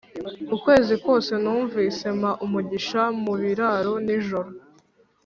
ukwezi 0.55 0.93
kwose 1.03 1.31
numvise, 1.43 2.05
mpa 2.19 2.31
umugisha 2.45 3.01
mubiraro, 3.23 3.93
nijoro 4.05 4.49